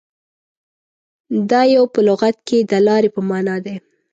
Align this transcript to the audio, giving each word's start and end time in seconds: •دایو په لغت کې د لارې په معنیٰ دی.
•دایو 1.49 1.83
په 1.93 1.99
لغت 2.07 2.35
کې 2.47 2.57
د 2.71 2.73
لارې 2.87 3.09
په 3.15 3.21
معنیٰ 3.29 3.57
دی. 3.65 3.75